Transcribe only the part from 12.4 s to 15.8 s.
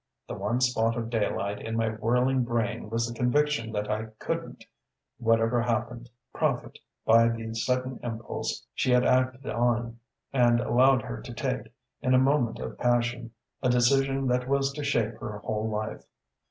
of passion, a decision that was to shape her whole